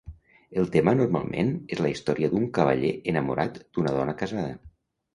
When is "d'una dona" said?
3.71-4.21